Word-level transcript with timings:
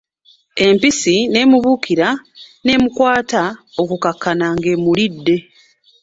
Empisi 0.65 1.15
n'emubuukira 1.31 2.09
n'emukwata 2.65 3.43
okukkakana 3.81 4.47
nga 4.55 4.67
emulidde! 4.75 5.35